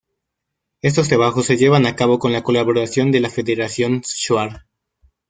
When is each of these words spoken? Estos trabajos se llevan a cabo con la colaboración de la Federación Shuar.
Estos 0.81 1.09
trabajos 1.09 1.45
se 1.45 1.57
llevan 1.57 1.85
a 1.85 1.95
cabo 1.95 2.17
con 2.17 2.33
la 2.33 2.41
colaboración 2.41 3.11
de 3.11 3.19
la 3.19 3.29
Federación 3.29 3.99
Shuar. 4.01 4.65